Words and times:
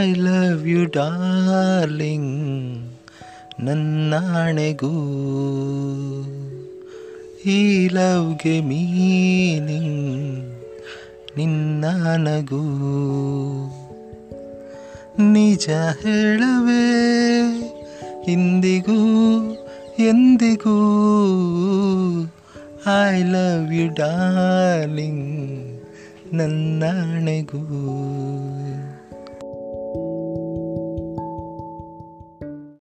I 0.00 0.12
love 0.18 0.68
you 0.68 0.84
darling 0.84 2.34
ನನ್ನಾಣೆಗೂ 3.60 4.92
ಈ 7.46 7.88
ಲವ್ಗೆ 7.88 8.60
ಮೀನಿಂಗ್ 8.60 10.00
ನಿನ್ನ 11.36 11.84
ನಗೂ 12.16 12.64
ನಿಜ 15.32 15.68
ಹೇಳವೇ 16.02 16.84
ಇಂದಿಗೂ 18.28 18.98
ಎಂದಿಗೂ 20.00 20.76
ಐ 23.10 23.22
ಲವ್ 23.22 23.74
ಯು 23.74 23.86
ಡಾರ್ಲಿಂಗ್ 23.94 25.28
ನನ್ನಾಣೆಗೂ 26.34 27.62